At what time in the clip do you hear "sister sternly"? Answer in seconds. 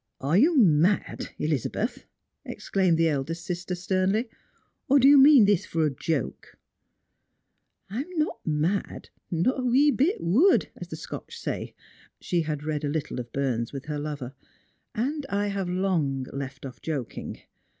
3.45-4.29